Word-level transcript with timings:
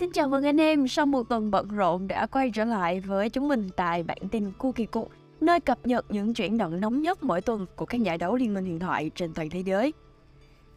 Xin 0.00 0.12
chào 0.12 0.28
mừng 0.28 0.44
anh 0.44 0.60
em 0.60 0.88
sau 0.88 1.06
một 1.06 1.28
tuần 1.28 1.50
bận 1.50 1.68
rộn 1.68 2.08
đã 2.08 2.26
quay 2.26 2.50
trở 2.50 2.64
lại 2.64 3.00
với 3.00 3.30
chúng 3.30 3.48
mình 3.48 3.68
tại 3.76 4.02
bản 4.02 4.18
tin 4.30 4.52
Kukiku, 4.58 5.08
nơi 5.40 5.60
cập 5.60 5.86
nhật 5.86 6.06
những 6.08 6.34
chuyển 6.34 6.58
động 6.58 6.80
nóng 6.80 7.02
nhất 7.02 7.22
mỗi 7.22 7.40
tuần 7.40 7.66
của 7.76 7.86
các 7.86 8.02
giải 8.02 8.18
đấu 8.18 8.36
liên 8.36 8.54
minh 8.54 8.64
huyền 8.64 8.78
thoại 8.78 9.10
trên 9.14 9.34
toàn 9.34 9.50
thế 9.50 9.60
giới. 9.60 9.92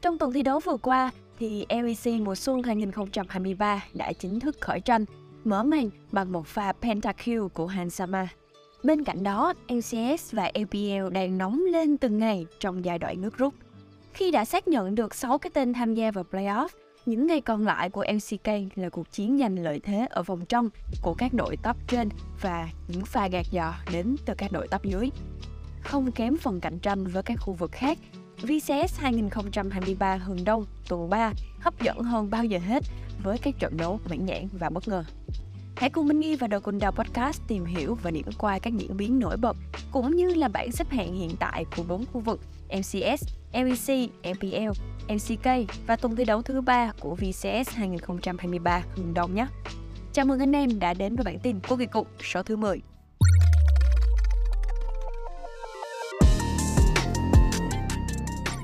Trong 0.01 0.17
tuần 0.17 0.33
thi 0.33 0.41
đấu 0.41 0.59
vừa 0.59 0.77
qua 0.77 1.11
thì 1.39 1.65
LEC 1.69 2.21
mùa 2.21 2.35
xuân 2.35 2.63
2023 2.63 3.83
đã 3.93 4.13
chính 4.13 4.39
thức 4.39 4.57
khởi 4.61 4.79
tranh, 4.79 5.05
mở 5.43 5.63
màn 5.63 5.89
bằng 6.11 6.31
một 6.31 6.47
pha 6.47 6.73
pentakill 6.81 7.47
của 7.53 7.67
Hansama. 7.67 8.27
Bên 8.83 9.03
cạnh 9.03 9.23
đó, 9.23 9.53
LCS 9.69 10.33
và 10.33 10.51
LPL 10.55 11.09
đang 11.11 11.37
nóng 11.37 11.61
lên 11.71 11.97
từng 11.97 12.17
ngày 12.17 12.45
trong 12.59 12.85
giai 12.85 12.99
đoạn 12.99 13.21
nước 13.21 13.37
rút. 13.37 13.53
Khi 14.13 14.31
đã 14.31 14.45
xác 14.45 14.67
nhận 14.67 14.95
được 14.95 15.15
6 15.15 15.37
cái 15.37 15.51
tên 15.53 15.73
tham 15.73 15.93
gia 15.93 16.11
vào 16.11 16.25
playoff, 16.31 16.67
những 17.05 17.27
ngày 17.27 17.41
còn 17.41 17.65
lại 17.65 17.89
của 17.89 18.05
LCK 18.13 18.47
là 18.75 18.89
cuộc 18.89 19.11
chiến 19.11 19.37
giành 19.39 19.59
lợi 19.59 19.79
thế 19.83 20.07
ở 20.09 20.23
vòng 20.23 20.45
trong 20.45 20.69
của 21.01 21.13
các 21.13 21.33
đội 21.33 21.57
top 21.57 21.77
trên 21.87 22.09
và 22.41 22.69
những 22.87 23.05
pha 23.05 23.27
gạt 23.27 23.45
giò 23.51 23.73
đến 23.91 24.15
từ 24.25 24.33
các 24.37 24.51
đội 24.51 24.67
top 24.67 24.83
dưới. 24.83 25.09
Không 25.81 26.11
kém 26.11 26.37
phần 26.37 26.59
cạnh 26.59 26.79
tranh 26.79 27.03
với 27.03 27.23
các 27.23 27.35
khu 27.41 27.53
vực 27.53 27.71
khác, 27.71 27.97
VCS 28.41 28.99
2023 28.99 30.15
Hường 30.15 30.43
Đông 30.43 30.65
tuần 30.89 31.09
3 31.09 31.33
hấp 31.59 31.81
dẫn 31.81 31.99
hơn 31.99 32.29
bao 32.29 32.45
giờ 32.45 32.59
hết 32.59 32.83
với 33.23 33.37
các 33.37 33.59
trận 33.59 33.77
đấu 33.77 33.99
mãn 34.09 34.25
nhãn 34.25 34.47
và 34.59 34.69
bất 34.69 34.87
ngờ. 34.87 35.03
Hãy 35.75 35.89
cùng 35.89 36.07
Minh 36.07 36.19
Nghi 36.19 36.35
và 36.35 36.47
đội 36.47 36.61
Cùng 36.61 36.79
Đào 36.79 36.91
Podcast 36.91 37.41
tìm 37.47 37.65
hiểu 37.65 37.97
và 38.03 38.11
điểm 38.11 38.25
qua 38.37 38.59
các 38.59 38.73
diễn 38.73 38.97
biến 38.97 39.19
nổi 39.19 39.37
bật 39.37 39.57
cũng 39.91 40.15
như 40.15 40.33
là 40.33 40.47
bảng 40.47 40.71
xếp 40.71 40.89
hạng 40.89 41.15
hiện 41.15 41.35
tại 41.39 41.65
của 41.77 41.83
bốn 41.83 42.05
khu 42.05 42.19
vực 42.19 42.39
MCS, 42.73 43.23
MEC, 43.53 44.09
MPL, 44.23 44.71
MCK 45.13 45.45
và 45.87 45.95
tuần 45.95 46.15
thi 46.15 46.25
đấu 46.25 46.41
thứ 46.41 46.61
ba 46.61 46.91
của 46.99 47.15
VCS 47.15 47.69
2023 47.75 48.83
Hương 48.95 49.13
Đông 49.13 49.35
nhé. 49.35 49.47
Chào 50.13 50.25
mừng 50.25 50.39
anh 50.39 50.51
em 50.51 50.79
đã 50.79 50.93
đến 50.93 51.15
với 51.15 51.23
bản 51.23 51.39
tin 51.39 51.59
của 51.67 51.75
kỳ 51.75 51.85
cục 51.85 52.07
số 52.23 52.43
thứ 52.43 52.55
10. 52.55 52.81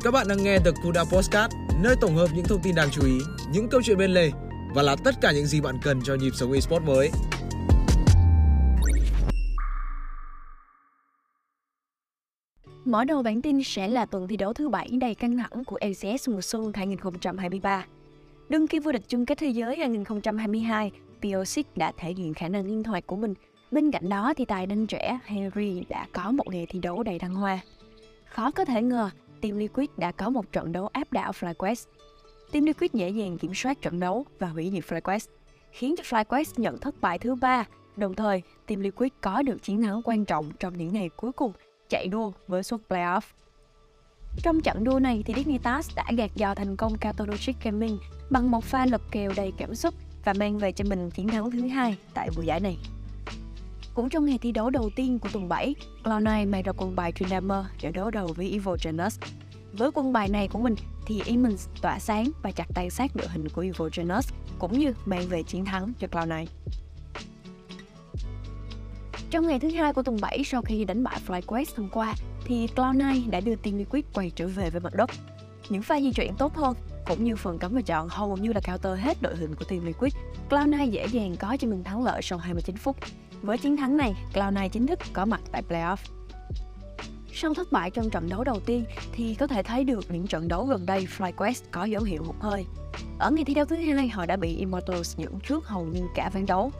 Các 0.04 0.12
bạn 0.12 0.28
đang 0.28 0.44
nghe 0.44 0.58
The 0.60 0.72
Kuda 0.84 1.04
Postcard, 1.04 1.56
nơi 1.82 1.96
tổng 2.02 2.16
hợp 2.16 2.28
những 2.36 2.46
thông 2.46 2.62
tin 2.62 2.76
đáng 2.76 2.90
chú 2.92 3.06
ý, 3.06 3.18
những 3.52 3.70
câu 3.70 3.82
chuyện 3.84 3.98
bên 3.98 4.12
lề 4.12 4.32
và 4.76 4.82
là 4.82 4.96
tất 5.04 5.16
cả 5.22 5.32
những 5.32 5.46
gì 5.46 5.62
bạn 5.62 5.80
cần 5.84 6.02
cho 6.04 6.16
nhịp 6.16 6.32
sống 6.34 6.52
eSports 6.52 6.86
mới. 6.86 7.12
Mở 12.90 13.06
đầu 13.06 13.24
bản 13.24 13.42
tin 13.42 13.64
sẽ 13.64 13.88
là 13.88 14.06
tuần 14.06 14.28
thi 14.28 14.38
đấu 14.38 14.54
thứ 14.54 14.70
bảy 14.70 14.90
đầy 15.02 15.16
căng 15.16 15.38
thẳng 15.38 15.64
của 15.66 15.80
LCS 15.82 16.30
mùa 16.30 16.42
xuân 16.42 16.72
2023. 16.74 17.86
Đương 18.50 18.68
kim 18.68 18.84
vô 18.84 18.92
địch 18.92 19.02
chung 19.08 19.26
kết 19.26 19.38
thế 19.38 19.48
giới 19.48 19.76
2022, 19.76 20.92
Piosic 21.22 21.78
đã 21.78 21.92
thể 21.98 22.14
hiện 22.14 22.34
khả 22.34 22.48
năng 22.48 22.66
linh 22.66 22.84
hoạt 22.84 23.08
của 23.08 23.16
mình. 23.16 23.34
Bên 23.72 23.92
cạnh 23.92 24.10
đó 24.10 24.34
thì 24.38 24.46
tài 24.46 24.68
năng 24.68 24.88
trẻ 24.88 25.20
Henry 25.26 25.84
đã 25.90 26.08
có 26.12 26.32
một 26.32 26.48
ngày 26.48 26.66
thi 26.70 26.80
đấu 26.80 27.04
đầy 27.04 27.20
thăng 27.20 27.36
hoa. 27.36 27.60
Khó 28.26 28.52
có 28.52 28.66
thể 28.66 28.82
ngờ, 28.82 29.10
Team 29.42 29.58
Liquid 29.58 29.90
đã 29.98 30.12
có 30.12 30.30
một 30.30 30.52
trận 30.52 30.72
đấu 30.72 30.88
áp 30.88 31.14
đảo 31.14 31.32
FlyQuest. 31.32 31.86
Team 32.52 32.66
Liquid 32.66 32.92
dễ 32.94 33.10
dàng 33.10 33.38
kiểm 33.38 33.54
soát 33.54 33.82
trận 33.82 34.00
đấu 34.00 34.26
và 34.40 34.48
hủy 34.48 34.72
diệt 34.74 34.84
FlyQuest, 34.84 35.28
khiến 35.72 35.96
cho 35.98 36.04
FlyQuest 36.04 36.54
nhận 36.58 36.78
thất 36.78 37.02
bại 37.02 37.20
thứ 37.20 37.36
ba. 37.36 37.66
Đồng 37.98 38.14
thời, 38.14 38.42
Team 38.66 38.82
Liquid 38.82 39.12
có 39.22 39.42
được 39.42 39.64
chiến 39.64 39.82
thắng 39.82 40.02
quan 40.04 40.26
trọng 40.26 40.52
trong 40.60 40.78
những 40.78 40.94
ngày 40.94 41.10
cuối 41.10 41.32
cùng 41.32 41.52
chạy 41.90 42.08
đua 42.08 42.32
với 42.48 42.64
suất 42.64 42.80
playoff. 42.90 43.22
Trong 44.44 44.62
trận 44.62 44.84
đua 44.84 45.00
này 45.00 45.24
thì 45.26 45.34
Dignitas 45.38 45.96
đã 45.96 46.06
gạt 46.18 46.36
dò 46.36 46.56
thành 46.56 46.76
công 46.76 46.98
Catalogic 46.98 47.64
Gaming 47.64 47.98
bằng 48.30 48.52
một 48.52 48.64
pha 48.64 48.86
lật 48.86 49.02
kèo 49.12 49.32
đầy 49.36 49.54
cảm 49.58 49.76
xúc 49.76 49.94
và 50.26 50.34
mang 50.34 50.58
về 50.58 50.72
cho 50.72 50.86
mình 50.90 51.10
chiến 51.10 51.28
thắng 51.28 51.52
thứ 51.52 51.68
hai 51.68 51.98
tại 52.14 52.30
buổi 52.36 52.46
giải 52.46 52.60
này. 52.60 52.78
Cũng 53.94 54.10
trong 54.10 54.26
ngày 54.26 54.38
thi 54.38 54.52
đấu 54.52 54.70
đầu 54.70 54.90
tiên 54.96 55.20
của 55.20 55.30
tuần 55.34 55.50
7, 55.50 55.76
Cloud9 56.04 56.50
mang 56.50 56.64
ra 56.64 56.72
quân 56.78 56.96
bài 56.96 57.12
Trinammer 57.12 57.66
để 57.82 57.92
đối 57.92 58.12
đầu 58.12 58.28
với 58.36 58.52
Evil 58.52 58.76
Genius. 58.84 59.20
Với 59.74 59.92
quân 59.94 60.14
bài 60.14 60.28
này 60.30 60.48
của 60.48 60.60
mình 60.60 60.76
thì 61.06 61.22
Emmons 61.26 61.68
tỏa 61.82 62.00
sáng 62.00 62.32
và 62.44 62.52
chặt 62.52 62.68
tay 62.74 62.90
sát 62.90 63.16
đội 63.16 63.28
hình 63.28 63.50
của 63.50 63.62
Evil 63.62 63.88
Genius 63.94 64.34
cũng 64.60 64.80
như 64.80 64.94
mang 65.06 65.28
về 65.30 65.44
chiến 65.44 65.66
thắng 65.66 65.94
cho 66.00 66.08
Cloud9. 66.08 66.46
Trong 69.30 69.48
ngày 69.48 69.60
thứ 69.60 69.70
hai 69.70 69.94
của 69.94 70.04
tuần 70.04 70.18
7 70.22 70.44
sau 70.46 70.62
khi 70.62 70.86
đánh 70.86 71.04
bại 71.04 71.20
FlyQuest 71.28 71.66
hôm 71.78 71.90
qua, 71.90 72.16
thì 72.46 72.68
Cloud9 72.76 73.30
đã 73.30 73.40
đưa 73.40 73.56
Team 73.56 73.78
Liquid 73.78 74.06
quay 74.14 74.32
trở 74.36 74.48
về 74.48 74.70
với 74.70 74.82
mặt 74.82 74.94
đất. 74.96 75.10
Những 75.70 75.82
pha 75.82 76.00
di 76.00 76.12
chuyển 76.12 76.34
tốt 76.38 76.56
hơn, 76.56 76.76
cũng 77.08 77.24
như 77.24 77.36
phần 77.36 77.60
cấm 77.60 77.76
và 77.76 77.82
chọn 77.82 78.08
hầu 78.10 78.38
như 78.38 78.54
là 78.54 78.62
counter 78.62 79.00
hết 79.00 79.22
đội 79.22 79.36
hình 79.36 79.56
của 79.56 79.66
Team 79.66 79.86
Liquid. 79.86 80.14
Cloud9 80.50 80.90
dễ 80.90 81.08
dàng 81.08 81.36
có 81.40 81.58
cho 81.60 81.68
mình 81.68 81.84
thắng 81.84 82.04
lợi 82.04 82.22
sau 82.22 82.40
29 82.40 82.78
phút. 82.78 82.98
Với 83.42 83.58
chiến 83.58 83.78
thắng 83.78 83.98
này, 83.98 84.16
Cloud9 84.34 84.70
chính 84.70 84.88
thức 84.88 85.00
có 85.14 85.26
mặt 85.26 85.42
tại 85.52 85.64
playoff. 85.70 85.98
Sau 87.34 87.54
thất 87.54 87.72
bại 87.72 87.92
trong 87.92 88.10
trận 88.10 88.30
đấu 88.30 88.44
đầu 88.44 88.60
tiên 88.66 88.84
thì 89.14 89.36
có 89.36 89.48
thể 89.48 89.64
thấy 89.64 89.84
được 89.84 90.12
những 90.12 90.28
trận 90.28 90.48
đấu 90.48 90.66
gần 90.66 90.86
đây 90.86 91.08
FlyQuest 91.18 91.62
có 91.72 91.84
dấu 91.84 92.04
hiệu 92.04 92.24
hụt 92.24 92.36
hơi. 92.40 92.66
Ở 93.20 93.32
ngày 93.32 93.46
thi 93.46 93.54
đấu 93.54 93.66
thứ 93.66 93.76
hai 93.76 94.10
họ 94.10 94.26
đã 94.26 94.36
bị 94.36 94.56
Immortals 94.58 95.18
dẫn 95.18 95.40
trước 95.40 95.68
hầu 95.68 95.86
như 95.86 96.02
cả 96.16 96.30
ván 96.34 96.46
đấu. 96.46 96.72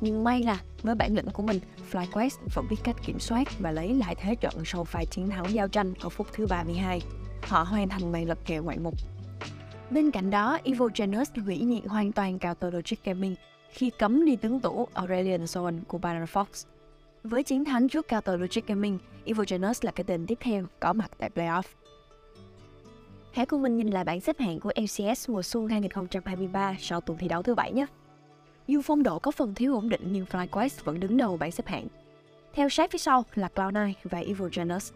Nhưng 0.00 0.24
may 0.24 0.42
là 0.42 0.60
với 0.82 0.94
bản 0.94 1.14
lĩnh 1.14 1.30
của 1.32 1.42
mình, 1.42 1.60
FlyQuest 1.90 2.36
vẫn 2.54 2.66
biết 2.70 2.76
cách 2.84 2.96
kiểm 3.06 3.18
soát 3.18 3.58
và 3.58 3.70
lấy 3.70 3.94
lại 3.94 4.14
thế 4.14 4.34
trận 4.34 4.54
sau 4.64 4.84
vài 4.84 5.06
chiến 5.06 5.30
thắng 5.30 5.54
giao 5.54 5.68
tranh 5.68 5.94
ở 6.00 6.08
phút 6.08 6.26
thứ 6.32 6.46
32. 6.46 7.00
Họ 7.42 7.62
hoàn 7.62 7.88
thành 7.88 8.12
màn 8.12 8.28
lật 8.28 8.38
kèo 8.46 8.62
ngoạn 8.62 8.82
mục. 8.82 8.94
Bên 9.90 10.10
cạnh 10.10 10.30
đó, 10.30 10.58
Evil 10.64 10.88
Genius 10.94 11.30
hủy 11.44 11.58
nhiệt 11.58 11.86
hoàn 11.86 12.12
toàn 12.12 12.38
Counter 12.38 12.74
Logic 12.74 13.04
Gaming 13.04 13.34
khi 13.72 13.90
cấm 13.90 14.24
đi 14.24 14.36
tướng 14.36 14.60
tủ 14.60 14.88
Aurelion 14.94 15.44
Zone 15.44 15.78
của 15.88 15.98
Baron 15.98 16.24
Fox. 16.24 16.44
Với 17.24 17.42
chiến 17.42 17.64
thắng 17.64 17.88
trước 17.88 18.08
Counter 18.08 18.40
Logic 18.40 18.66
Gaming, 18.66 18.98
Evil 19.24 19.44
Genius 19.48 19.84
là 19.84 19.90
cái 19.90 20.04
tên 20.04 20.26
tiếp 20.26 20.38
theo 20.40 20.64
có 20.80 20.92
mặt 20.92 21.10
tại 21.18 21.30
playoff. 21.34 21.62
Hãy 23.32 23.46
cùng 23.46 23.62
mình 23.62 23.76
nhìn 23.76 23.88
lại 23.88 24.04
bảng 24.04 24.20
xếp 24.20 24.38
hạng 24.38 24.60
của 24.60 24.72
LCS 24.76 25.30
mùa 25.30 25.42
xuân 25.42 25.68
2023 25.68 26.76
sau 26.80 27.00
tuần 27.00 27.18
thi 27.18 27.28
đấu 27.28 27.42
thứ 27.42 27.54
bảy 27.54 27.72
nhé. 27.72 27.86
Dù 28.68 28.82
phong 28.82 29.02
độ 29.02 29.18
có 29.18 29.30
phần 29.30 29.54
thiếu 29.54 29.74
ổn 29.74 29.88
định 29.88 30.00
nhưng 30.12 30.24
FlyQuest 30.24 30.84
vẫn 30.84 31.00
đứng 31.00 31.16
đầu 31.16 31.36
bảng 31.36 31.52
xếp 31.52 31.66
hạng. 31.66 31.86
Theo 32.52 32.68
sát 32.68 32.90
phía 32.90 32.98
sau 32.98 33.24
là 33.34 33.48
Cloud9 33.54 33.92
và 34.04 34.18
Evil 34.18 34.48
Genius. 34.52 34.92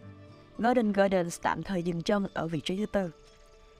Golden 0.57 0.91
Gardens 0.91 1.39
tạm 1.41 1.63
thời 1.63 1.83
dừng 1.83 2.01
chân 2.01 2.27
ở 2.33 2.47
vị 2.47 2.59
trí 2.59 2.77
thứ 2.77 2.85
tư. 2.85 3.11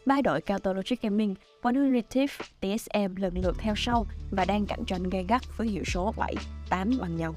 Ba 0.05 0.21
đội 0.21 0.41
Counter 0.41 0.75
Logic 0.75 1.01
Gaming, 1.01 1.35
Retrieve, 1.63 2.33
TSM 2.61 3.15
lần 3.15 3.37
lượt 3.37 3.55
theo 3.59 3.73
sau 3.77 4.05
và 4.31 4.45
đang 4.45 4.65
cạnh 4.65 4.85
tranh 4.85 5.09
gay 5.09 5.25
gắt 5.27 5.41
với 5.57 5.67
hiệu 5.67 5.83
số 5.85 6.13
7, 6.17 6.35
8 6.69 6.91
bằng 7.01 7.15
nhau. 7.15 7.33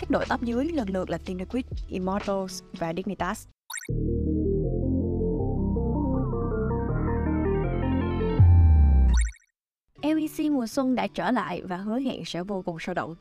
Các 0.00 0.10
đội 0.10 0.24
top 0.28 0.42
dưới 0.42 0.64
lần 0.64 0.88
lượt 0.88 1.10
là 1.10 1.18
Team 1.18 1.38
Liquid, 1.38 1.64
Immortals 1.88 2.62
và 2.72 2.92
Dignitas. 2.96 3.46
LEC 10.02 10.50
mùa 10.50 10.66
xuân 10.66 10.94
đã 10.94 11.06
trở 11.06 11.30
lại 11.30 11.62
và 11.62 11.76
hứa 11.76 12.00
hẹn 12.00 12.24
sẽ 12.24 12.42
vô 12.42 12.62
cùng 12.62 12.78
sôi 12.78 12.94
động. 12.94 13.14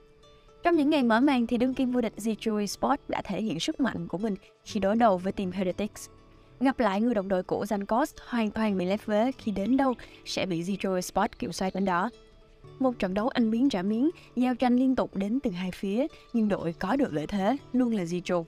Trong 0.64 0.76
những 0.76 0.90
ngày 0.90 1.04
mở 1.04 1.20
màn 1.20 1.48
thì 1.48 1.58
đương 1.58 1.74
kim 1.74 1.92
vô 1.92 2.02
địch 2.02 2.14
Zichui 2.18 2.66
Sport 2.66 3.00
đã 3.08 3.22
thể 3.22 3.42
hiện 3.42 3.60
sức 3.60 3.80
mạnh 3.80 4.08
của 4.08 4.18
mình 4.18 4.36
khi 4.66 4.80
đối 4.80 4.96
đầu 4.96 5.18
với 5.18 5.34
team 5.34 5.52
Heretics. 5.52 6.10
Gặp 6.60 6.80
lại 6.80 7.02
người 7.02 7.14
đồng 7.14 7.28
đội 7.28 7.44
cũ 7.44 7.64
Zankos 7.64 8.06
hoàn 8.28 8.52
toàn 8.52 8.78
bị 8.78 8.86
lép 8.86 9.06
vế 9.06 9.32
khi 9.38 9.52
đến 9.52 9.78
đâu 9.78 9.94
sẽ 10.26 10.46
bị 10.46 10.64
Zichui 10.64 11.02
Sport 11.02 11.40
kiểm 11.40 11.52
soát 11.52 11.76
đến 11.76 11.86
đó. 11.86 12.10
Một 12.80 13.00
trận 13.00 13.14
đấu 13.14 13.28
ăn 13.28 13.52
miếng 13.52 13.70
trả 13.70 13.82
miếng, 13.82 14.10
giao 14.36 14.56
tranh 14.56 14.76
liên 14.76 14.96
tục 14.96 15.16
đến 15.16 15.40
từ 15.40 15.52
hai 15.52 15.72
phía, 15.72 16.08
nhưng 16.34 16.48
đội 16.48 16.74
có 16.80 16.96
được 16.96 17.14
lợi 17.14 17.28
thế 17.28 17.58
luôn 17.74 17.94
là 17.94 18.04
Zichui. 18.04 18.44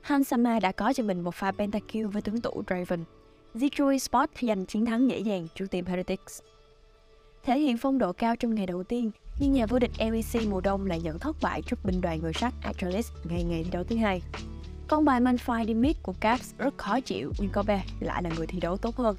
Hansama 0.00 0.60
đã 0.60 0.72
có 0.72 0.92
cho 0.92 1.02
mình 1.02 1.20
một 1.20 1.34
pha 1.34 1.52
pentakill 1.52 2.06
với 2.06 2.22
tướng 2.22 2.40
tủ 2.40 2.62
Draven. 2.66 3.04
Zichui 3.54 3.98
Sport 3.98 4.30
giành 4.42 4.66
chiến 4.66 4.86
thắng 4.86 5.10
dễ 5.10 5.18
dàng 5.18 5.46
trước 5.54 5.66
team 5.70 5.84
Heretics. 5.84 6.40
Thể 7.46 7.58
hiện 7.58 7.76
phong 7.76 7.98
độ 7.98 8.12
cao 8.12 8.36
trong 8.36 8.54
ngày 8.54 8.66
đầu 8.66 8.82
tiên, 8.82 9.10
nhưng 9.38 9.52
nhà 9.52 9.66
vô 9.66 9.78
địch 9.78 9.90
LEC 9.98 10.48
mùa 10.48 10.60
đông 10.60 10.86
lại 10.86 11.00
nhận 11.00 11.18
thất 11.18 11.36
bại 11.42 11.62
trước 11.62 11.84
binh 11.84 12.00
đoàn 12.00 12.20
người 12.20 12.32
sắt 12.32 12.54
Astralis 12.62 13.10
ngày 13.24 13.44
ngày 13.44 13.64
thi 13.64 13.70
đấu 13.70 13.84
thứ 13.84 13.96
hai. 13.96 14.22
Con 14.88 15.04
bài 15.04 15.20
Manfire 15.20 15.66
Dimit 15.66 15.96
mid 15.96 15.96
của 16.02 16.12
Caps 16.20 16.54
rất 16.58 16.78
khó 16.78 17.00
chịu, 17.00 17.32
nhưng 17.38 17.50
Kobe 17.52 17.84
lại 18.00 18.22
là 18.22 18.30
người 18.36 18.46
thi 18.46 18.60
đấu 18.60 18.76
tốt 18.76 18.96
hơn. 18.96 19.16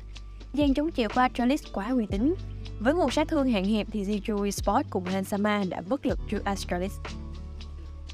Gian 0.54 0.74
chống 0.74 0.92
chịu 0.92 1.10
qua 1.16 1.24
Astralis 1.24 1.64
quá 1.74 1.90
uy 1.90 2.06
tín. 2.06 2.36
Với 2.80 2.94
nguồn 2.94 3.12
sát 3.12 3.28
thương 3.28 3.52
hạn 3.52 3.66
hẹp 3.66 3.88
thì 3.92 4.04
Zero 4.04 4.52
Sport 4.52 4.88
cùng 4.90 5.06
Hansama 5.06 5.64
đã 5.70 5.82
bất 5.82 6.06
lực 6.06 6.20
trước 6.30 6.46
Astralis. 6.46 6.94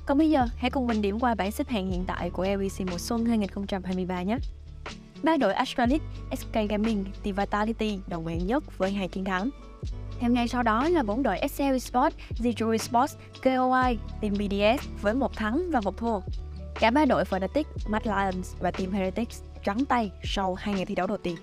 Còn 0.06 0.17
bây 0.17 0.29
giờ, 0.29 0.47
hãy 0.57 0.71
cùng 0.71 0.88
mình 0.88 1.01
điểm 1.01 1.19
qua 1.19 1.35
bảng 1.35 1.51
xếp 1.51 1.67
hạng 1.67 1.91
hiện 1.91 2.03
tại 2.07 2.29
của 2.29 2.44
LEC 2.44 2.88
mùa 2.91 2.97
xuân 2.97 3.25
2023 3.25 4.23
nhé. 4.23 4.38
Ba 5.23 5.38
đội 5.38 5.53
Astralis, 5.53 6.01
SK 6.38 6.53
Gaming, 6.69 7.06
Team 7.23 7.35
Vitality 7.35 8.00
đồng 8.07 8.27
hạng 8.27 8.47
nhất 8.47 8.77
với 8.77 8.91
hai 8.91 9.07
chiến 9.07 9.25
thắng. 9.25 9.50
Theo 10.19 10.31
ngay 10.31 10.48
sau 10.48 10.63
đó 10.63 10.89
là 10.89 11.04
bốn 11.04 11.24
đội 11.24 11.38
Excel 11.38 11.77
Sports, 11.77 12.16
Zero 12.38 12.77
Sports, 12.77 13.16
KOI, 13.44 13.98
Team 14.21 14.33
BDS 14.33 14.88
với 15.01 15.13
một 15.13 15.36
thắng 15.36 15.71
và 15.71 15.81
một 15.81 15.98
thua. 15.98 16.19
Cả 16.80 16.92
ba 16.92 17.06
đội 17.06 17.24
Fnatic, 17.24 17.63
Mad 17.88 18.04
Lions 18.06 18.56
và 18.60 18.71
Team 18.71 18.92
Heretics 18.92 19.44
trắng 19.63 19.86
tay 19.86 20.12
sau 20.24 20.54
hai 20.54 20.75
ngày 20.75 20.86
thi 20.86 20.95
đấu 20.95 21.07
đầu 21.07 21.18
tiên. 21.18 21.36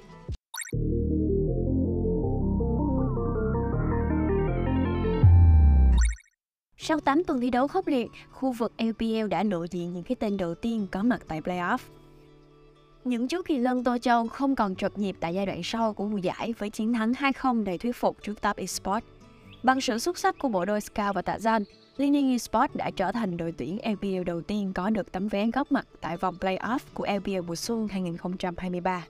Sau 6.76 7.00
8 7.00 7.24
tuần 7.24 7.40
thi 7.40 7.50
đấu 7.50 7.68
khốc 7.68 7.86
liệt, 7.86 8.10
khu 8.30 8.52
vực 8.52 8.72
LPL 8.78 9.28
đã 9.30 9.42
lộ 9.42 9.66
diện 9.66 9.92
những 9.92 10.04
cái 10.04 10.16
tên 10.20 10.36
đầu 10.36 10.54
tiên 10.54 10.86
có 10.92 11.02
mặt 11.02 11.20
tại 11.28 11.40
playoff. 11.40 11.78
Những 13.06 13.28
chú 13.28 13.42
kỳ 13.42 13.58
lân 13.58 13.84
Tô 13.84 13.98
Châu 13.98 14.26
không 14.28 14.54
còn 14.54 14.76
trật 14.76 14.98
nhịp 14.98 15.16
tại 15.20 15.34
giai 15.34 15.46
đoạn 15.46 15.60
sau 15.64 15.92
của 15.92 16.04
mùa 16.04 16.16
giải 16.16 16.54
với 16.58 16.70
chiến 16.70 16.92
thắng 16.92 17.12
2-0 17.12 17.64
đầy 17.64 17.78
thuyết 17.78 17.96
phục 17.96 18.22
trước 18.22 18.40
Top 18.42 18.56
Esports. 18.56 19.06
Bằng 19.62 19.80
sự 19.80 19.98
xuất 19.98 20.18
sắc 20.18 20.38
của 20.38 20.48
bộ 20.48 20.64
đôi 20.64 20.80
Scout 20.80 21.14
và 21.14 21.22
Tạ 21.22 21.38
Gian, 21.38 21.64
Lining 21.96 22.30
Esports 22.30 22.76
đã 22.76 22.90
trở 22.90 23.12
thành 23.12 23.36
đội 23.36 23.52
tuyển 23.52 23.78
LPL 23.84 24.22
đầu 24.26 24.40
tiên 24.40 24.72
có 24.72 24.90
được 24.90 25.12
tấm 25.12 25.28
vé 25.28 25.46
góp 25.54 25.72
mặt 25.72 25.86
tại 26.00 26.16
vòng 26.16 26.36
playoff 26.40 26.78
của 26.94 27.06
LPL 27.16 27.40
mùa 27.46 27.56
xuân 27.56 27.88
2023. 27.88 29.06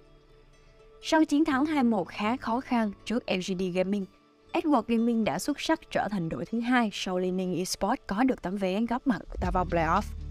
Sau 1.02 1.24
chiến 1.24 1.44
thắng 1.44 1.64
2-1 1.64 2.04
khá 2.04 2.36
khó 2.36 2.60
khăn 2.60 2.92
trước 3.04 3.24
LGD 3.30 3.62
Gaming, 3.74 4.04
Edward 4.52 4.82
Gaming 4.86 5.24
đã 5.24 5.38
xuất 5.38 5.60
sắc 5.60 5.80
trở 5.90 6.08
thành 6.10 6.28
đội 6.28 6.44
thứ 6.46 6.60
hai 6.60 6.90
sau 6.92 7.18
Lining 7.18 7.58
Esports 7.58 8.02
có 8.06 8.24
được 8.24 8.42
tấm 8.42 8.56
vé 8.56 8.80
góp 8.88 9.06
mặt 9.06 9.20
tại 9.40 9.50
vòng 9.54 9.68
playoff. 9.70 10.25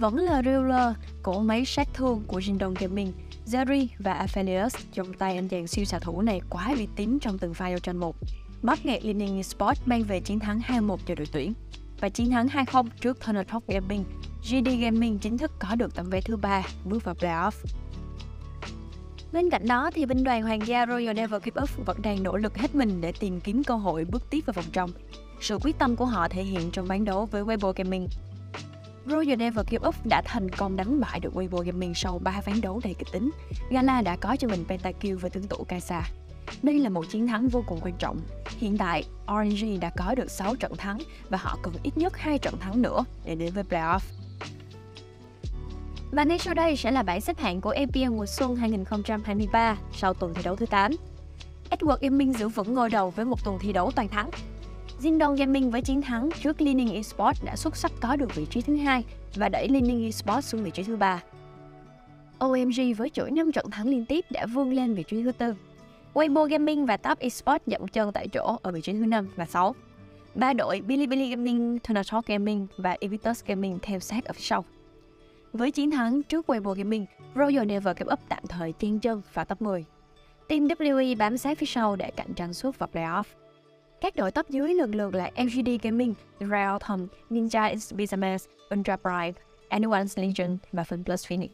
Vẫn 0.00 0.16
là 0.16 0.42
ruler 0.42 0.94
cổ 1.22 1.40
máy 1.40 1.64
sát 1.64 1.88
thương 1.94 2.22
của 2.26 2.38
Jindong 2.38 2.74
Gaming, 2.78 3.12
Zeri 3.46 3.86
và 3.98 4.12
Aphelios 4.12 4.76
trong 4.92 5.12
tay 5.12 5.36
anh 5.36 5.48
chàng 5.48 5.66
siêu 5.66 5.84
xạ 5.84 5.98
thủ 5.98 6.22
này 6.22 6.40
quá 6.50 6.74
uy 6.76 6.88
tín 6.96 7.18
trong 7.18 7.38
từng 7.38 7.54
pha 7.54 7.68
giao 7.68 7.78
tranh 7.78 7.96
một. 7.96 8.16
Bắt 8.62 8.86
nghẹt 8.86 9.04
Linning 9.04 9.42
Sport 9.42 9.78
mang 9.86 10.02
về 10.02 10.20
chiến 10.20 10.38
thắng 10.38 10.60
2-1 10.60 10.96
cho 11.06 11.14
đội 11.14 11.26
tuyển. 11.32 11.52
Và 12.00 12.08
chiến 12.08 12.30
thắng 12.30 12.46
2-0 12.46 12.86
trước 13.00 13.20
Thunder 13.20 13.46
Talk 13.46 13.66
Gaming, 13.66 14.04
GD 14.42 14.68
Gaming 14.80 15.18
chính 15.18 15.38
thức 15.38 15.52
có 15.58 15.74
được 15.74 15.94
tấm 15.94 16.10
vé 16.10 16.20
thứ 16.20 16.36
ba 16.36 16.62
bước 16.84 17.04
vào 17.04 17.14
playoff. 17.14 17.50
Bên 19.32 19.50
cạnh 19.50 19.68
đó 19.68 19.90
thì 19.94 20.06
binh 20.06 20.24
đoàn 20.24 20.42
hoàng 20.42 20.66
gia 20.66 20.86
Royal 20.86 21.14
Never 21.14 21.42
Give 21.42 21.62
Up 21.62 21.86
vẫn 21.86 22.02
đang 22.02 22.22
nỗ 22.22 22.36
lực 22.36 22.58
hết 22.58 22.74
mình 22.74 23.00
để 23.00 23.12
tìm 23.12 23.40
kiếm 23.40 23.64
cơ 23.64 23.74
hội 23.74 24.04
bước 24.04 24.30
tiếp 24.30 24.40
vào 24.46 24.52
vòng 24.52 24.70
trong. 24.72 24.90
Sự 25.40 25.58
quyết 25.62 25.78
tâm 25.78 25.96
của 25.96 26.06
họ 26.06 26.28
thể 26.28 26.42
hiện 26.42 26.70
trong 26.70 26.88
bán 26.88 27.04
đấu 27.04 27.24
với 27.24 27.42
Weibo 27.42 27.72
Gaming. 27.76 28.08
Roger 29.06 29.38
Never 29.38 29.66
Give 29.70 29.88
Up 29.88 29.94
đã 30.06 30.22
thành 30.24 30.48
công 30.48 30.76
đánh 30.76 31.00
bại 31.00 31.20
được 31.20 31.34
Weibo 31.34 31.62
Gaming 31.62 31.94
sau 31.94 32.18
3 32.18 32.40
ván 32.46 32.60
đấu 32.60 32.80
đầy 32.84 32.94
kịch 32.94 33.08
tính. 33.12 33.30
Gala 33.70 34.02
đã 34.02 34.16
có 34.16 34.36
cho 34.36 34.48
mình 34.48 34.64
pentakill 34.68 35.16
và 35.16 35.28
tướng 35.28 35.48
tụ 35.48 35.64
Kaisa. 35.64 36.02
Đây 36.62 36.78
là 36.78 36.88
một 36.88 37.04
chiến 37.10 37.26
thắng 37.26 37.48
vô 37.48 37.64
cùng 37.66 37.80
quan 37.82 37.94
trọng. 37.98 38.20
Hiện 38.58 38.78
tại, 38.78 39.04
RNG 39.28 39.80
đã 39.80 39.90
có 39.96 40.14
được 40.14 40.30
6 40.30 40.56
trận 40.56 40.76
thắng 40.76 40.98
và 41.30 41.38
họ 41.38 41.58
cần 41.62 41.74
ít 41.82 41.98
nhất 41.98 42.12
2 42.16 42.38
trận 42.38 42.58
thắng 42.60 42.82
nữa 42.82 43.04
để 43.24 43.34
đến 43.34 43.52
với 43.54 43.64
playoff. 43.64 44.00
Và 46.10 46.24
ngay 46.24 46.38
sau 46.38 46.54
đây 46.54 46.76
sẽ 46.76 46.90
là 46.90 47.02
bảng 47.02 47.20
xếp 47.20 47.38
hạng 47.38 47.60
của 47.60 47.70
EPL 47.70 48.08
mùa 48.08 48.26
xuân 48.26 48.56
2023 48.56 49.76
sau 49.92 50.14
tuần 50.14 50.34
thi 50.34 50.42
đấu 50.44 50.56
thứ 50.56 50.66
8. 50.66 50.92
Edward 51.70 51.98
Gaming 52.00 52.32
giữ 52.32 52.48
vững 52.48 52.74
ngôi 52.74 52.90
đầu 52.90 53.10
với 53.10 53.24
một 53.24 53.44
tuần 53.44 53.58
thi 53.60 53.72
đấu 53.72 53.90
toàn 53.90 54.08
thắng. 54.08 54.30
Jingdong 55.00 55.36
Gaming 55.36 55.70
với 55.70 55.82
chiến 55.82 56.02
thắng 56.02 56.30
trước 56.42 56.60
Lining 56.60 56.94
Esports 56.94 57.44
đã 57.44 57.56
xuất 57.56 57.76
sắc 57.76 57.92
có 58.00 58.16
được 58.16 58.34
vị 58.34 58.46
trí 58.50 58.60
thứ 58.60 58.76
hai 58.76 59.04
và 59.34 59.48
đẩy 59.48 59.68
Lining 59.68 60.04
Esports 60.04 60.48
xuống 60.48 60.64
vị 60.64 60.70
trí 60.70 60.82
thứ 60.82 60.96
ba. 60.96 61.22
OMG 62.38 62.94
với 62.96 63.10
chuỗi 63.10 63.30
5 63.30 63.52
trận 63.52 63.70
thắng 63.70 63.88
liên 63.88 64.06
tiếp 64.06 64.24
đã 64.30 64.46
vươn 64.46 64.72
lên 64.72 64.94
vị 64.94 65.02
trí 65.02 65.22
thứ 65.22 65.32
tư. 65.32 65.54
Weibo 66.14 66.46
Gaming 66.46 66.86
và 66.86 66.96
Top 66.96 67.18
Esports 67.18 67.66
dậm 67.66 67.88
chân 67.88 68.12
tại 68.12 68.28
chỗ 68.28 68.56
ở 68.62 68.72
vị 68.72 68.80
trí 68.80 68.92
thứ 68.92 69.06
5 69.06 69.28
và 69.36 69.46
6. 69.46 69.74
Ba 70.34 70.52
đội 70.52 70.80
Bilibili 70.80 71.30
Gaming, 71.30 71.78
Tunatalk 71.78 72.26
Gaming 72.26 72.66
và 72.76 72.96
Evitus 73.00 73.44
Gaming 73.44 73.78
theo 73.82 74.00
sát 74.00 74.24
ở 74.24 74.32
phía 74.32 74.42
sau. 74.42 74.64
Với 75.52 75.70
chiến 75.70 75.90
thắng 75.90 76.22
trước 76.22 76.50
Weibo 76.50 76.74
Gaming, 76.74 77.06
Royal 77.34 77.64
Never 77.64 77.96
Give 77.96 78.12
Up 78.12 78.20
tạm 78.28 78.46
thời 78.48 78.72
tiên 78.72 79.00
chân 79.00 79.22
vào 79.34 79.44
top 79.44 79.62
10. 79.62 79.84
Team 80.48 80.66
WE 80.66 81.16
bám 81.16 81.38
sát 81.38 81.58
phía 81.58 81.66
sau 81.66 81.96
để 81.96 82.10
cạnh 82.16 82.34
tranh 82.34 82.54
suốt 82.54 82.78
vào 82.78 82.88
playoff. 82.92 83.24
Các 84.06 84.16
đội 84.16 84.30
top 84.30 84.50
dưới 84.50 84.74
lần 84.74 84.94
lượt 84.94 85.14
là 85.14 85.30
LGD 85.36 85.68
Gaming, 85.82 86.14
Real 86.40 86.78
Autumn, 86.80 87.06
Ninja 87.30 87.74
Inspizames, 87.74 88.46
Ultra 88.74 88.96
Prime, 88.96 89.32
Anyone's 89.70 90.22
Legion 90.22 90.56
và 90.72 90.82
FunPlus 90.82 91.28
Phoenix. 91.28 91.50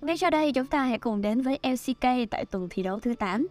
Ngay 0.00 0.16
sau 0.16 0.30
đây 0.30 0.52
chúng 0.52 0.66
ta 0.66 0.84
hãy 0.84 0.98
cùng 0.98 1.22
đến 1.22 1.42
với 1.42 1.58
LCK 1.62 2.30
tại 2.30 2.44
tuần 2.50 2.68
thi 2.70 2.82
đấu 2.82 3.00
thứ 3.00 3.14
8. 3.14 3.46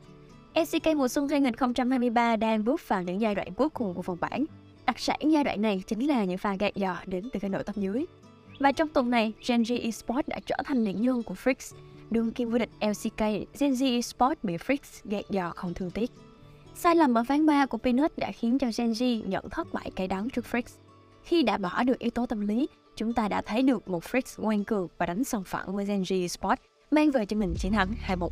LCK 0.55 0.87
mùa 0.95 1.07
xuân 1.07 1.27
2023 1.27 2.35
đang 2.35 2.65
bước 2.65 2.87
vào 2.87 3.03
những 3.03 3.21
giai 3.21 3.35
đoạn 3.35 3.53
cuối 3.53 3.69
cùng 3.69 3.93
của 3.93 4.01
vòng 4.01 4.17
bảng. 4.21 4.45
Đặc 4.85 4.99
sản 4.99 5.19
giai 5.27 5.43
đoạn 5.43 5.61
này 5.61 5.83
chính 5.87 6.07
là 6.07 6.23
những 6.23 6.37
pha 6.37 6.55
gạt 6.55 6.71
giò 6.75 6.95
đến 7.05 7.29
từ 7.33 7.39
các 7.39 7.51
đội 7.51 7.63
top 7.63 7.75
dưới. 7.75 8.05
Và 8.61 8.71
trong 8.71 8.89
tuần 8.89 9.09
này, 9.09 9.33
Genji 9.41 9.81
Esports 9.81 10.29
đã 10.29 10.39
trở 10.45 10.55
thành 10.65 10.83
nạn 10.83 11.01
nhân 11.01 11.23
của 11.23 11.33
Freaks. 11.33 11.75
Đương 12.09 12.31
kim 12.31 12.49
vô 12.49 12.57
địch 12.57 12.69
LCK, 12.81 13.21
Genji 13.59 13.95
Esports 13.95 14.43
bị 14.43 14.57
Freaks 14.57 15.01
gạt 15.03 15.25
dò 15.29 15.51
không 15.55 15.73
thương 15.73 15.91
tiếc. 15.91 16.11
Sai 16.75 16.95
lầm 16.95 17.17
ở 17.17 17.23
ván 17.23 17.45
3 17.45 17.65
của 17.65 17.77
Peanut 17.77 18.17
đã 18.17 18.31
khiến 18.31 18.57
cho 18.57 18.67
Genji 18.67 19.27
nhận 19.27 19.49
thất 19.49 19.73
bại 19.73 19.91
cay 19.95 20.07
đắng 20.07 20.29
trước 20.29 20.45
Freaks. 20.51 20.77
Khi 21.23 21.43
đã 21.43 21.57
bỏ 21.57 21.83
được 21.83 21.99
yếu 21.99 22.11
tố 22.11 22.25
tâm 22.25 22.47
lý, 22.47 22.67
chúng 22.95 23.13
ta 23.13 23.27
đã 23.27 23.41
thấy 23.41 23.61
được 23.61 23.87
một 23.87 24.03
Freaks 24.03 24.43
ngoan 24.43 24.63
cường 24.63 24.87
và 24.97 25.05
đánh 25.05 25.23
sòng 25.23 25.43
phẳng 25.43 25.75
với 25.75 25.85
Genji 25.85 26.21
Esports, 26.21 26.61
mang 26.91 27.11
về 27.11 27.25
cho 27.25 27.37
mình 27.37 27.55
chiến 27.59 27.71
thắng 27.71 27.93
2-1. 28.07 28.29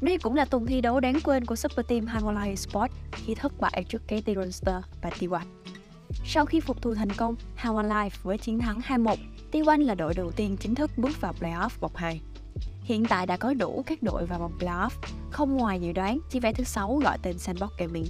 Đây 0.00 0.18
cũng 0.18 0.34
là 0.34 0.44
tuần 0.44 0.66
thi 0.66 0.80
đấu 0.80 1.00
đáng 1.00 1.18
quên 1.24 1.44
của 1.44 1.56
Super 1.56 1.86
Team 1.86 2.06
Himalaya 2.06 2.56
Sport 2.56 2.92
khi 3.12 3.34
thất 3.34 3.60
bại 3.60 3.84
trước 3.88 4.02
KT 4.06 4.26
Runster 4.36 4.76
và 5.02 5.10
T1. 5.10 5.40
Sau 6.24 6.46
khi 6.46 6.60
phục 6.60 6.82
thù 6.82 6.94
thành 6.94 7.12
công, 7.12 7.34
How 7.62 7.88
Life 7.88 8.10
với 8.22 8.38
chiến 8.38 8.58
thắng 8.58 8.80
2-1, 8.80 9.16
T1 9.52 9.86
là 9.86 9.94
đội 9.94 10.14
đầu 10.14 10.30
tiên 10.30 10.56
chính 10.60 10.74
thức 10.74 10.90
bước 10.96 11.20
vào 11.20 11.34
playoff 11.40 11.68
vòng 11.80 11.92
2. 11.94 12.20
Hiện 12.82 13.04
tại 13.04 13.26
đã 13.26 13.36
có 13.36 13.54
đủ 13.54 13.82
các 13.86 14.02
đội 14.02 14.26
vào 14.26 14.38
vòng 14.38 14.58
playoff, 14.58 14.90
không 15.30 15.56
ngoài 15.56 15.80
dự 15.80 15.92
đoán 15.92 16.18
chi 16.30 16.40
vé 16.40 16.52
thứ 16.52 16.64
6 16.64 16.96
gọi 17.04 17.18
tên 17.22 17.38
Sandbox 17.38 17.70
Gaming. 17.78 18.06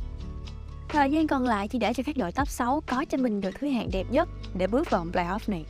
Thời 0.89 1.11
gian 1.11 1.27
còn 1.27 1.45
lại 1.45 1.69
chỉ 1.69 1.79
để 1.79 1.95
cho 1.95 2.03
các 2.07 2.17
đội 2.17 2.33
top 2.33 2.49
6 2.49 2.83
có 2.87 3.05
cho 3.05 3.19
mình 3.19 3.41
được 3.41 3.51
thứ 3.61 3.69
hạng 3.69 3.89
đẹp 3.93 4.07
nhất 4.11 4.29
để 4.55 4.67
bước 4.67 4.91
vào 4.91 5.05
vòng 5.05 5.13
playoff 5.13 5.39
này. 5.47 5.65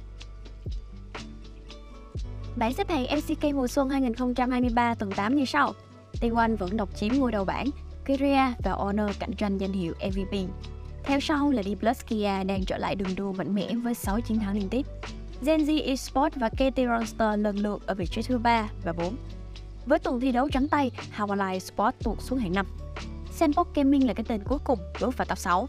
Bảng 2.56 2.74
xếp 2.74 2.88
hạng 2.88 3.06
LCK 3.16 3.44
mùa 3.54 3.68
xuân 3.68 3.90
2023 3.90 4.94
tuần 4.94 5.12
8 5.12 5.34
như 5.36 5.44
sau. 5.44 5.72
T1 6.20 6.56
vẫn 6.56 6.76
độc 6.76 6.96
chiếm 6.96 7.12
ngôi 7.12 7.32
đầu 7.32 7.44
bảng, 7.44 7.66
Kyria 8.04 8.52
và 8.64 8.72
Honor 8.72 9.10
cạnh 9.18 9.32
tranh 9.32 9.58
danh 9.58 9.72
hiệu 9.72 9.94
MVP. 10.00 10.48
Theo 11.06 11.20
sau 11.20 11.50
là 11.50 11.62
D 11.62 11.68
Plus 11.80 12.00
Kia 12.06 12.44
đang 12.46 12.64
trở 12.64 12.78
lại 12.78 12.94
đường 12.94 13.14
đua 13.16 13.32
mạnh 13.32 13.54
mẽ 13.54 13.74
với 13.74 13.94
6 13.94 14.20
chiến 14.20 14.38
thắng 14.38 14.54
liên 14.54 14.68
tiếp. 14.68 14.86
Gen 15.42 15.60
Z 15.60 15.86
Esports 15.86 16.36
và 16.36 16.48
KT 16.48 16.76
Ronster 16.76 17.40
lần 17.40 17.56
lượt 17.56 17.86
ở 17.86 17.94
vị 17.94 18.06
trí 18.06 18.22
thứ 18.22 18.38
3 18.38 18.68
và 18.84 18.92
4. 18.92 19.16
Với 19.86 19.98
tuần 19.98 20.20
thi 20.20 20.32
đấu 20.32 20.48
trắng 20.48 20.68
tay, 20.68 20.90
Hawaii 21.16 21.58
Sports 21.58 21.96
tụt 22.04 22.20
xuống 22.20 22.38
hạng 22.38 22.52
5. 22.52 22.66
Sandbox 23.32 23.66
Gaming 23.74 24.06
là 24.06 24.14
cái 24.14 24.24
tên 24.28 24.40
cuối 24.44 24.58
cùng 24.64 24.78
bước 25.00 25.16
vào 25.16 25.26
top 25.26 25.38
6. 25.38 25.68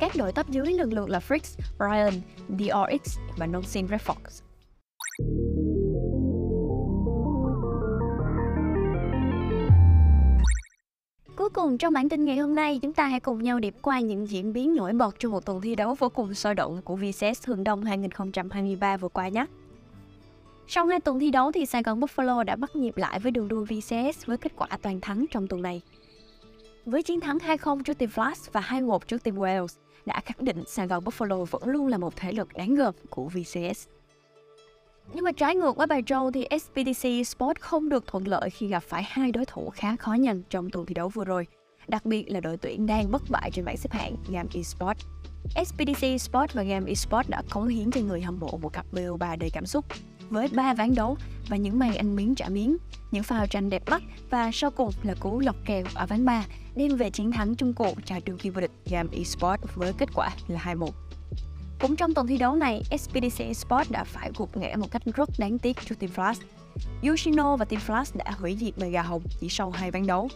Các 0.00 0.12
đội 0.16 0.32
top 0.32 0.48
dưới 0.48 0.72
lần 0.72 0.92
lượt 0.92 1.08
là 1.08 1.18
Freaks, 1.18 1.60
Ryan, 1.78 2.20
DRX 2.48 3.18
và 3.36 3.46
Nonsin 3.46 3.88
Red 3.88 4.00
Fox. 4.00 4.42
Cùng 11.52 11.78
trong 11.78 11.92
bản 11.92 12.08
tin 12.08 12.24
ngày 12.24 12.36
hôm 12.36 12.54
nay, 12.54 12.78
chúng 12.82 12.92
ta 12.92 13.06
hãy 13.06 13.20
cùng 13.20 13.42
nhau 13.42 13.58
điểm 13.58 13.74
qua 13.82 14.00
những 14.00 14.28
diễn 14.28 14.52
biến 14.52 14.74
nổi 14.74 14.92
bật 14.92 15.18
trong 15.18 15.32
một 15.32 15.46
tuần 15.46 15.60
thi 15.60 15.74
đấu 15.74 15.94
vô 15.94 16.08
cùng 16.08 16.34
sôi 16.34 16.54
động 16.54 16.82
của 16.84 16.96
VCS 16.96 17.46
Hương 17.46 17.64
Đông 17.64 17.84
2023 17.84 18.96
vừa 18.96 19.08
qua 19.08 19.28
nhé. 19.28 19.46
Sau 20.66 20.86
hai 20.86 21.00
tuần 21.00 21.20
thi 21.20 21.30
đấu 21.30 21.52
thì 21.52 21.66
Sài 21.66 21.82
Gòn 21.82 22.00
Buffalo 22.00 22.44
đã 22.44 22.56
bắt 22.56 22.76
nhịp 22.76 22.96
lại 22.96 23.18
với 23.18 23.32
đường 23.32 23.48
đua 23.48 23.64
VCS 23.64 24.26
với 24.26 24.36
kết 24.36 24.52
quả 24.56 24.68
toàn 24.82 25.00
thắng 25.00 25.24
trong 25.30 25.48
tuần 25.48 25.62
này. 25.62 25.82
Với 26.86 27.02
chiến 27.02 27.20
thắng 27.20 27.38
2-0 27.38 27.82
trước 27.82 27.98
team 27.98 28.10
Flash 28.10 28.48
và 28.52 28.60
2-1 28.60 28.98
trước 28.98 29.22
team 29.22 29.36
Wales, 29.36 29.76
đã 30.06 30.20
khẳng 30.20 30.44
định 30.44 30.62
Sài 30.66 30.86
Gòn 30.86 31.04
Buffalo 31.04 31.44
vẫn 31.44 31.62
luôn 31.64 31.86
là 31.86 31.98
một 31.98 32.16
thể 32.16 32.32
lực 32.32 32.48
đáng 32.54 32.74
gờm 32.74 32.94
của 33.10 33.28
VCS. 33.28 33.88
Nhưng 35.14 35.24
mà 35.24 35.32
trái 35.32 35.54
ngược 35.54 35.76
với 35.76 35.86
bài 35.86 36.02
Châu 36.06 36.30
thì 36.30 36.46
SPTC 36.60 37.26
Sport 37.26 37.60
không 37.60 37.88
được 37.88 38.06
thuận 38.06 38.28
lợi 38.28 38.50
khi 38.50 38.66
gặp 38.66 38.82
phải 38.82 39.02
hai 39.06 39.32
đối 39.32 39.44
thủ 39.44 39.70
khá 39.70 39.96
khó 39.96 40.12
nhằn 40.12 40.42
trong 40.50 40.70
tuần 40.70 40.86
thi 40.86 40.94
đấu 40.94 41.08
vừa 41.08 41.24
rồi. 41.24 41.46
Đặc 41.88 42.04
biệt 42.04 42.24
là 42.28 42.40
đội 42.40 42.56
tuyển 42.56 42.86
đang 42.86 43.10
bất 43.10 43.22
bại 43.30 43.50
trên 43.50 43.64
bảng 43.64 43.76
xếp 43.76 43.92
hạng 43.92 44.16
Gam 44.30 44.46
Esports. 44.54 45.06
SPTC 45.66 46.20
Sport 46.20 46.52
và 46.52 46.62
Gam 46.62 46.84
Esports 46.84 47.30
đã 47.30 47.42
cống 47.50 47.68
hiến 47.68 47.90
cho 47.90 48.00
người 48.00 48.20
hâm 48.20 48.40
mộ 48.40 48.58
một 48.62 48.72
cặp 48.72 48.86
BO3 48.92 49.38
đầy 49.38 49.50
cảm 49.50 49.66
xúc 49.66 49.84
với 50.30 50.48
ba 50.54 50.74
ván 50.74 50.94
đấu 50.94 51.16
và 51.48 51.56
những 51.56 51.78
màn 51.78 51.94
ăn 51.94 52.16
miếng 52.16 52.34
trả 52.34 52.48
miếng, 52.48 52.76
những 53.10 53.22
pha 53.22 53.46
tranh 53.46 53.70
đẹp 53.70 53.82
mắt 53.90 54.02
và 54.30 54.50
sau 54.52 54.70
cùng 54.70 54.90
là 55.02 55.14
cú 55.20 55.40
lọc 55.40 55.56
kèo 55.66 55.84
ở 55.94 56.06
ván 56.06 56.24
3 56.24 56.44
đem 56.74 56.96
về 56.96 57.10
chiến 57.10 57.32
thắng 57.32 57.54
chung 57.54 57.74
cuộc 57.74 57.94
cho 58.04 58.16
đương 58.24 58.38
kim 58.38 58.52
vô 58.52 58.60
địch 58.60 58.70
Gam 58.90 59.08
Esports 59.10 59.74
với 59.74 59.92
kết 59.98 60.08
quả 60.14 60.30
là 60.48 60.60
2-1. 60.74 60.88
Cũng 61.82 61.96
trong 61.96 62.14
tuần 62.14 62.26
thi 62.26 62.38
đấu 62.38 62.54
này, 62.54 62.82
SPDC 62.98 63.56
Sport 63.56 63.90
đã 63.90 64.04
phải 64.04 64.30
gục 64.36 64.56
ngã 64.56 64.76
một 64.76 64.86
cách 64.90 65.02
rất 65.14 65.28
đáng 65.38 65.58
tiếc 65.58 65.76
trước 65.86 65.98
Team 65.98 66.12
Flash. 66.12 66.40
Yoshino 67.02 67.56
và 67.56 67.64
Team 67.64 67.82
Flash 67.86 68.12
đã 68.14 68.30
hủy 68.30 68.56
diệt 68.60 68.78
Mega 68.78 69.02
Hồng 69.02 69.22
chỉ 69.40 69.48
sau 69.48 69.70
hai 69.70 69.90
ván 69.90 70.06
đấu. 70.06 70.28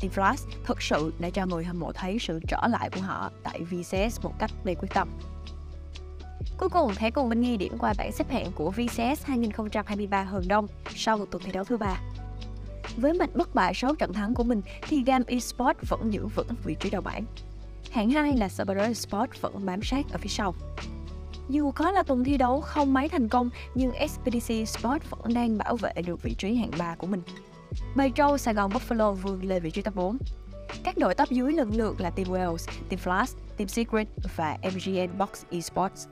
Team 0.00 0.12
Flash 0.14 0.50
thực 0.64 0.82
sự 0.82 1.12
đã 1.18 1.30
cho 1.30 1.46
người 1.46 1.64
hâm 1.64 1.80
mộ 1.80 1.92
thấy 1.92 2.18
sự 2.20 2.40
trở 2.48 2.66
lại 2.68 2.90
của 2.90 3.00
họ 3.00 3.30
tại 3.42 3.60
VCS 3.60 4.20
một 4.22 4.32
cách 4.38 4.50
đầy 4.64 4.74
quyết 4.74 4.88
tâm. 4.94 5.08
Cuối 6.58 6.68
cùng, 6.68 6.92
hãy 6.96 7.10
cùng 7.10 7.28
Minh 7.28 7.40
Nghi 7.40 7.56
điểm 7.56 7.78
qua 7.78 7.94
bảng 7.98 8.12
xếp 8.12 8.30
hạng 8.30 8.52
của 8.52 8.70
VCS 8.70 9.24
2023 9.24 10.22
Hường 10.22 10.48
Đông 10.48 10.66
sau 10.94 11.18
một 11.18 11.26
tuần 11.30 11.42
thi 11.42 11.52
đấu 11.52 11.64
thứ 11.64 11.76
ba. 11.76 12.00
với 12.96 13.12
mạch 13.12 13.36
bất 13.36 13.54
bại 13.54 13.74
6 13.74 13.94
trận 13.94 14.12
thắng 14.12 14.34
của 14.34 14.44
mình 14.44 14.62
thì 14.88 15.02
Gam 15.02 15.22
Esports 15.26 15.88
vẫn 15.88 16.12
giữ 16.12 16.26
vững 16.26 16.48
vị 16.64 16.76
trí 16.80 16.90
đầu 16.90 17.02
bảng. 17.02 17.24
Hạng 17.90 18.10
2 18.10 18.32
là 18.36 18.48
Cerberus 18.48 19.06
Sport 19.06 19.40
vẫn 19.40 19.66
bám 19.66 19.82
sát 19.82 20.06
ở 20.12 20.18
phía 20.18 20.28
sau. 20.28 20.54
Dù 21.48 21.70
có 21.70 21.90
là 21.90 22.02
tuần 22.02 22.24
thi 22.24 22.36
đấu 22.36 22.60
không 22.60 22.94
mấy 22.94 23.08
thành 23.08 23.28
công, 23.28 23.50
nhưng 23.74 23.92
SPDC 24.08 24.68
Sport 24.68 25.02
vẫn 25.10 25.34
đang 25.34 25.58
bảo 25.58 25.76
vệ 25.76 25.92
được 26.06 26.22
vị 26.22 26.34
trí 26.38 26.54
hạng 26.54 26.70
3 26.78 26.94
của 26.94 27.06
mình. 27.06 27.22
Bầy 27.96 28.10
trâu 28.10 28.38
Sài 28.38 28.54
Gòn 28.54 28.70
Buffalo 28.70 29.12
vươn 29.12 29.42
lên 29.42 29.62
vị 29.62 29.70
trí 29.70 29.82
top 29.82 29.94
4. 29.94 30.18
Các 30.84 30.98
đội 30.98 31.14
top 31.14 31.30
dưới 31.30 31.52
lần 31.52 31.70
lượt 31.74 32.00
là 32.00 32.10
Team 32.10 32.28
Wales, 32.28 32.68
Team 32.88 33.00
Flash, 33.04 33.34
Team 33.56 33.68
Secret 33.68 34.08
và 34.36 34.58
MGN 34.62 35.18
Box 35.18 35.28
Esports. 35.50 36.06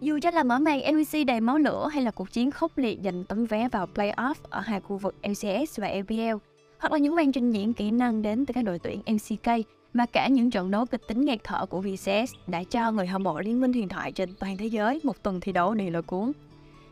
Dù 0.00 0.18
cho 0.22 0.30
là 0.30 0.42
mở 0.42 0.58
màn 0.58 0.80
NBC 0.94 1.18
đầy 1.26 1.40
máu 1.40 1.58
lửa 1.58 1.88
hay 1.92 2.02
là 2.02 2.10
cuộc 2.10 2.32
chiến 2.32 2.50
khốc 2.50 2.78
liệt 2.78 2.98
giành 3.04 3.24
tấm 3.24 3.46
vé 3.46 3.68
vào 3.68 3.86
playoff 3.94 4.34
ở 4.50 4.60
hai 4.60 4.80
khu 4.80 4.96
vực 4.96 5.14
LCS 5.22 5.80
và 5.80 5.88
LPL, 5.88 6.36
hoặc 6.82 6.92
là 6.92 6.98
những 6.98 7.14
màn 7.14 7.32
trình 7.32 7.50
diễn 7.50 7.72
kỹ 7.72 7.90
năng 7.90 8.22
đến 8.22 8.46
từ 8.46 8.52
các 8.52 8.62
đội 8.62 8.78
tuyển 8.78 9.00
MCK 9.06 9.48
và 9.94 10.06
cả 10.06 10.28
những 10.28 10.50
trận 10.50 10.70
đấu 10.70 10.86
kịch 10.86 11.02
tính 11.08 11.24
nghẹt 11.24 11.44
thở 11.44 11.66
của 11.66 11.80
VCS 11.80 12.34
đã 12.46 12.64
cho 12.64 12.92
người 12.92 13.06
hâm 13.06 13.22
mộ 13.22 13.40
Liên 13.40 13.60
minh 13.60 13.72
huyền 13.72 13.88
thoại 13.88 14.12
trên 14.12 14.34
toàn 14.34 14.56
thế 14.56 14.66
giới 14.66 15.00
một 15.02 15.22
tuần 15.22 15.40
thi 15.40 15.52
đấu 15.52 15.74
đầy 15.74 15.90
lôi 15.90 16.02
cuốn. 16.02 16.32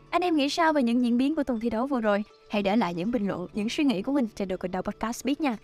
Anh 0.09 0.21
em 0.21 0.35
nghĩ 0.35 0.49
sao 0.49 0.73
về 0.73 0.83
những 0.83 1.03
diễn 1.03 1.17
biến 1.17 1.35
của 1.35 1.43
tuần 1.43 1.59
thi 1.59 1.69
đấu 1.69 1.87
vừa 1.87 2.01
rồi? 2.01 2.23
Hãy 2.49 2.63
để 2.63 2.75
lại 2.75 2.93
những 2.93 3.11
bình 3.11 3.27
luận, 3.27 3.47
những 3.53 3.69
suy 3.69 3.83
nghĩ 3.83 4.01
của 4.01 4.11
mình 4.11 4.27
trên 4.35 4.47
được 4.47 4.59
Quỳnh 4.59 4.71
đầu 4.71 4.81
Podcast 4.81 5.25
biết 5.25 5.41
nha. 5.41 5.57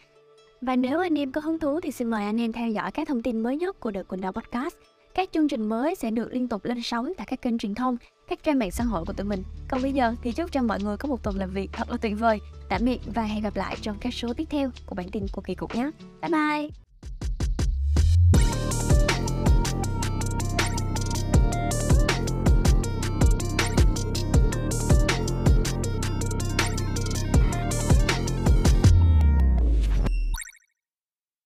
Và 0.62 0.76
nếu 0.76 1.00
anh 1.00 1.20
em 1.20 1.32
có 1.32 1.42
hứng 1.42 1.60
thú 1.60 1.80
thì 1.80 1.92
xin 1.92 2.10
mời 2.10 2.26
anh 2.26 2.42
em 2.42 2.52
theo 2.54 2.70
dõi 2.70 2.92
các 2.92 3.08
thông 3.08 3.22
tin 3.22 3.40
mới 3.40 3.58
nhất 3.58 3.80
của 3.80 3.92
được 3.92 4.08
Quỳnh 4.08 4.22
đầu 4.22 4.32
Podcast. 4.32 4.76
Các 5.16 5.30
chương 5.32 5.48
trình 5.48 5.70
mới 5.70 5.96
sẽ 5.96 6.12
được 6.12 6.34
liên 6.34 6.48
tục 6.48 6.66
lên 6.66 6.82
sóng 6.82 7.14
tại 7.18 7.28
các 7.30 7.42
kênh 7.42 7.58
truyền 7.58 7.76
thông, 7.76 7.98
các 8.28 8.44
trang 8.44 8.60
mạng 8.60 8.72
xã 8.72 8.84
hội 8.84 9.06
của 9.06 9.14
tụi 9.14 9.26
mình. 9.26 9.44
Còn 9.68 9.82
bây 9.82 9.94
giờ 9.94 10.16
thì 10.22 10.32
chúc 10.32 10.52
cho 10.52 10.62
mọi 10.62 10.80
người 10.82 10.98
có 10.98 11.10
một 11.10 11.24
tuần 11.24 11.38
làm 11.38 11.50
việc 11.50 11.70
thật 11.74 11.90
là 11.90 11.98
tuyệt 11.98 12.20
vời. 12.20 12.40
Tạm 12.70 12.86
biệt 12.86 13.00
và 13.16 13.24
hẹn 13.24 13.44
gặp 13.44 13.56
lại 13.56 13.78
trong 13.82 13.98
các 14.00 14.14
số 14.14 14.34
tiếp 14.34 14.46
theo 14.50 14.72
của 14.86 14.96
bản 14.96 15.10
tin 15.12 15.26
của 15.32 15.42
kỳ 15.42 15.56
cục 15.56 15.76
nhé. 15.76 15.92
Bye 16.22 16.32
bye! 16.32 16.87